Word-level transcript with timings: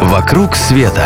«Вокруг 0.00 0.56
света» 0.56 1.04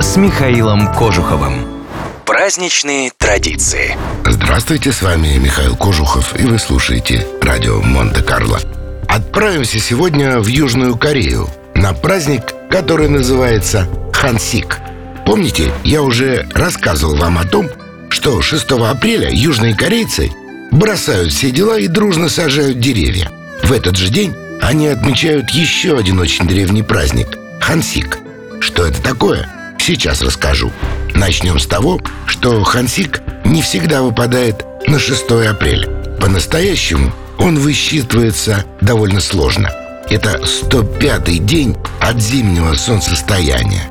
с 0.00 0.16
Михаилом 0.16 0.92
Кожуховым. 0.92 1.84
Праздничные 2.26 3.12
традиции. 3.16 3.96
Здравствуйте, 4.26 4.90
с 4.90 5.00
вами 5.00 5.38
Михаил 5.38 5.76
Кожухов, 5.76 6.34
и 6.36 6.42
вы 6.42 6.58
слушаете 6.58 7.24
радио 7.40 7.80
Монте-Карло. 7.80 8.58
Отправимся 9.06 9.78
сегодня 9.78 10.40
в 10.40 10.48
Южную 10.48 10.96
Корею 10.96 11.48
на 11.76 11.92
праздник, 11.92 12.52
который 12.68 13.08
называется 13.08 13.88
Хансик. 14.12 14.78
Помните, 15.24 15.70
я 15.84 16.02
уже 16.02 16.48
рассказывал 16.52 17.14
вам 17.14 17.38
о 17.38 17.44
том, 17.44 17.68
что 18.08 18.42
6 18.42 18.72
апреля 18.72 19.30
южные 19.30 19.76
корейцы 19.76 20.32
бросают 20.72 21.30
все 21.30 21.52
дела 21.52 21.78
и 21.78 21.86
дружно 21.86 22.28
сажают 22.28 22.80
деревья. 22.80 23.30
В 23.62 23.70
этот 23.70 23.96
же 23.96 24.08
день 24.08 24.34
они 24.60 24.88
отмечают 24.88 25.50
еще 25.50 25.96
один 25.96 26.18
очень 26.18 26.48
древний 26.48 26.82
праздник– 26.82 27.38
Хансик. 27.60 28.18
Что 28.60 28.86
это 28.86 29.00
такое? 29.00 29.48
Сейчас 29.78 30.22
расскажу. 30.22 30.72
Начнем 31.14 31.58
с 31.58 31.66
того, 31.66 32.00
что 32.26 32.62
Хансик 32.64 33.22
не 33.44 33.62
всегда 33.62 34.02
выпадает 34.02 34.64
на 34.86 34.98
6 34.98 35.30
апреля. 35.48 35.88
По-настоящему 36.20 37.12
он 37.38 37.58
высчитывается 37.58 38.64
довольно 38.80 39.20
сложно. 39.20 39.70
Это 40.08 40.40
105-й 40.42 41.38
день 41.38 41.76
от 42.00 42.20
зимнего 42.20 42.74
солнцестояния. 42.74 43.88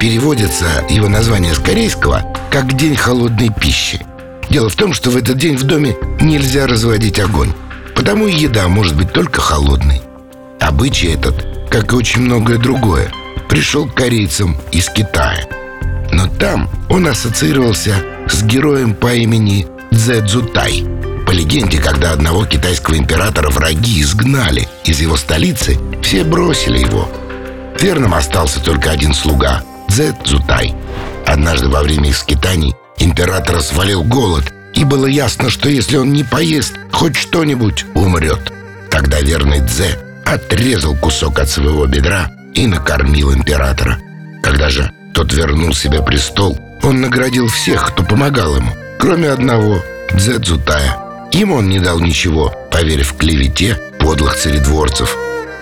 Переводится 0.00 0.84
его 0.88 1.08
название 1.08 1.54
с 1.54 1.58
корейского 1.58 2.24
как 2.50 2.76
«день 2.76 2.96
холодной 2.96 3.50
пищи». 3.50 4.04
Дело 4.48 4.68
в 4.68 4.74
том, 4.74 4.92
что 4.92 5.10
в 5.10 5.16
этот 5.16 5.36
день 5.36 5.56
в 5.56 5.62
доме 5.62 5.94
нельзя 6.20 6.66
разводить 6.66 7.20
огонь, 7.20 7.52
потому 7.94 8.26
и 8.26 8.34
еда 8.34 8.66
может 8.66 8.96
быть 8.96 9.12
только 9.12 9.40
холодной. 9.40 10.02
Обычай 10.58 11.14
этот, 11.14 11.46
как 11.70 11.92
и 11.92 11.96
очень 11.96 12.22
многое 12.22 12.58
другое, 12.58 13.10
пришел 13.48 13.86
к 13.86 13.94
корейцам 13.94 14.56
из 14.72 14.88
Китая. 14.88 15.46
Но 16.10 16.26
там 16.26 16.68
он 16.88 17.06
ассоциировался 17.06 17.94
с 18.28 18.42
героем 18.42 18.94
по 18.94 19.14
имени 19.14 19.66
Цзэцзутай. 19.92 20.84
По 21.26 21.30
легенде, 21.30 21.78
когда 21.78 22.12
одного 22.12 22.44
китайского 22.44 22.96
императора 22.96 23.50
враги 23.50 24.02
изгнали 24.02 24.68
из 24.84 25.00
его 25.00 25.16
столицы, 25.16 25.78
все 26.02 26.24
бросили 26.24 26.80
его. 26.80 27.08
Верным 27.80 28.14
остался 28.14 28.60
только 28.60 28.90
один 28.90 29.14
слуга– 29.14 29.62
Цзэцзутай. 29.88 30.74
Однажды 31.26 31.68
во 31.68 31.82
время 31.82 32.08
их 32.08 32.16
скитаний 32.16 32.74
императора 32.98 33.60
свалил 33.60 34.02
голод, 34.02 34.52
и 34.74 34.84
было 34.84 35.06
ясно, 35.06 35.50
что 35.50 35.68
если 35.68 35.96
он 35.96 36.12
не 36.12 36.24
поест 36.24 36.74
хоть 36.92 37.16
что-нибудь, 37.16 37.86
умрет. 37.94 38.52
Тогда 38.90 39.20
верный 39.20 39.60
Дзе 39.60 40.09
отрезал 40.30 40.94
кусок 40.96 41.38
от 41.40 41.48
своего 41.48 41.86
бедра 41.86 42.30
и 42.54 42.66
накормил 42.66 43.34
императора. 43.34 43.98
Когда 44.42 44.70
же 44.70 44.90
тот 45.12 45.32
вернул 45.32 45.74
себе 45.74 46.02
престол, 46.02 46.58
он 46.82 47.00
наградил 47.00 47.48
всех, 47.48 47.88
кто 47.88 48.02
помогал 48.04 48.56
ему, 48.56 48.70
кроме 48.98 49.30
одного– 49.30 49.82
Дзэцзутая. 50.12 50.96
Ему 51.32 51.56
он 51.56 51.68
не 51.68 51.78
дал 51.78 52.00
ничего, 52.00 52.52
поверив 52.72 53.16
клевете 53.16 53.78
подлых 54.00 54.34
царедворцев. 54.34 55.16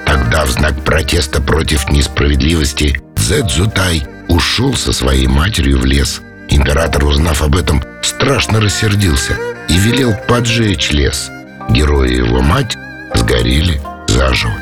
Тогда 0.07 0.47
в 0.47 0.51
знак 0.51 0.83
протеста 0.85 1.43
против 1.43 1.91
несправедливости 1.91 2.99
Дзэцзутай 3.17 4.07
ушел 4.29 4.75
со 4.75 4.93
своей 4.93 5.27
матерью 5.27 5.81
в 5.81 5.85
лес. 5.85 6.23
Император, 6.49 7.05
узнав 7.05 7.43
об 7.43 7.57
этом, 7.57 7.83
страшно 8.03 8.61
рассердился 8.61 9.35
и 9.69 9.77
велел 9.77 10.15
поджечь 10.27 10.93
лес. 10.93 11.31
Герои 11.69 12.17
его 12.17 12.41
мать 12.41 12.75
сгорели 13.15 13.79
заживо. 14.19 14.53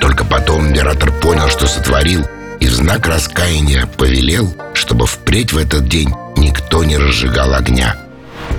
Только 0.00 0.24
потом 0.24 0.68
император 0.68 1.12
понял, 1.12 1.48
что 1.48 1.66
сотворил, 1.66 2.26
и 2.60 2.66
в 2.66 2.74
знак 2.74 3.06
раскаяния 3.06 3.86
повелел, 3.86 4.52
чтобы 4.74 5.06
впредь 5.06 5.52
в 5.52 5.58
этот 5.58 5.88
день 5.88 6.12
никто 6.36 6.82
не 6.82 6.96
разжигал 6.96 7.54
огня. 7.54 7.96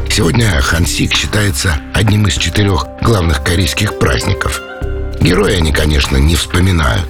Сегодня 0.09 0.61
Хансик 0.61 1.13
считается 1.13 1.75
одним 1.93 2.27
из 2.27 2.35
четырех 2.35 2.85
главных 3.01 3.43
корейских 3.43 3.99
праздников. 3.99 4.61
Герои 5.19 5.55
они, 5.55 5.73
конечно, 5.73 6.15
не 6.17 6.35
вспоминают. 6.35 7.05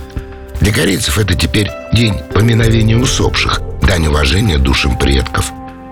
Для 0.60 0.74
корейцев 0.74 1.20
это 1.20 1.36
теперь 1.36 1.70
день 1.94 2.16
поминовения 2.34 2.98
усопших, 2.98 3.62
дань 3.84 4.08
уважения 4.08 4.58
душам 4.58 4.98
предков. 4.98 5.52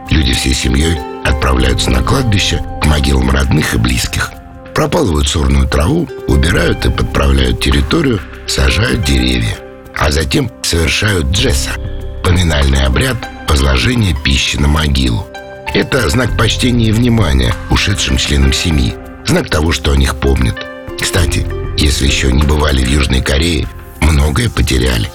Люди 0.09 0.34
всей 0.34 0.56
семьей 0.56 0.97
отправляются 1.24 1.91
на 1.91 2.02
кладбище 2.02 2.64
к 2.81 2.85
могилам 2.88 3.30
родных 3.30 3.75
и 3.75 3.78
близких– 3.78 4.31
пропалывают 4.73 5.28
сорную 5.28 5.67
траву, 5.67 6.07
убирают 6.28 6.85
и 6.85 6.89
подправляют 6.89 7.61
территорию, 7.61 8.19
сажают 8.47 9.03
деревья. 9.03 9.57
А 9.95 10.11
затем 10.11 10.51
совершают 10.63 11.28
джесса– 11.28 11.72
поминальный 12.23 12.84
обряд 12.84 13.17
возложения 13.47 14.16
пищи 14.23 14.57
на 14.57 14.67
могилу. 14.67 15.28
Это 15.73 16.09
знак 16.09 16.38
почтения 16.38 16.88
и 16.88 16.91
внимания 16.91 17.53
ушедшим 17.69 18.17
членам 18.17 18.53
семьи, 18.53 18.95
знак 19.25 19.50
того, 19.50 19.72
что 19.72 19.91
о 19.91 19.97
них 19.97 20.16
помнят. 20.16 20.56
Кстати, 21.00 21.45
если 21.78 22.07
еще 22.07 22.31
не 22.31 22.44
бывали 22.44 22.84
в 22.84 22.90
Южной 22.90 23.22
Корее, 23.22 23.67
многое 24.01 24.50
потеряли. 24.50 25.09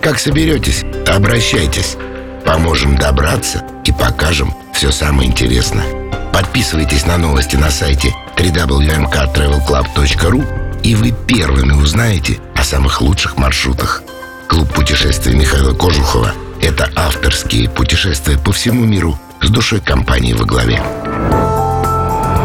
Как 0.00 0.18
соберетесь, 0.18 0.84
обращайтесь. 1.08 1.96
Поможем 2.44 2.96
добраться 2.96 3.64
и 3.84 3.92
покажем 3.92 4.54
все 4.72 4.90
самое 4.90 5.28
интересное. 5.28 5.84
Подписывайтесь 6.32 7.06
на 7.06 7.16
новости 7.16 7.56
на 7.56 7.70
сайте 7.70 8.14
www.mktravelclub.ru 8.36 10.44
и 10.82 10.94
вы 10.94 11.12
первыми 11.12 11.72
узнаете 11.72 12.38
о 12.54 12.62
самых 12.62 13.00
лучших 13.00 13.36
маршрутах. 13.36 14.02
Клуб 14.48 14.72
путешествий 14.72 15.34
Михаила 15.34 15.74
Кожухова– 15.74 16.32
это 16.62 16.88
авторские 16.94 17.68
путешествия 17.68 18.38
по 18.38 18.52
всему 18.52 18.84
миру 18.84 19.18
с 19.40 19.50
душой 19.50 19.80
компании 19.80 20.32
во 20.32 20.44
главе. 20.44 20.80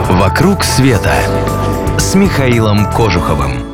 «Вокруг 0.09 0.63
света» 0.63 1.13
с 1.97 2.15
Михаилом 2.15 2.91
Кожуховым. 2.91 3.70